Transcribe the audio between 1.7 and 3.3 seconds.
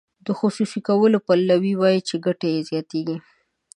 وایي چې ګټه یې زیاتیږي.